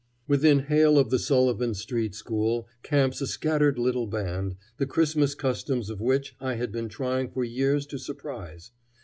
Within 0.27 0.61
hail 0.61 0.97
of 0.97 1.11
the 1.11 1.19
Sullivan 1.19 1.75
street 1.75 2.15
school 2.15 2.67
camps 2.81 3.21
a 3.21 3.27
scattered 3.27 3.77
little 3.77 4.07
band, 4.07 4.55
the 4.77 4.87
Christmas 4.87 5.35
customs 5.35 5.91
of 5.91 6.01
which 6.01 6.35
I 6.39 6.55
had 6.55 6.71
been 6.71 6.89
trying 6.89 7.29
for 7.29 7.43
years 7.43 7.85
to 7.85 7.99
surprise. 7.99 8.71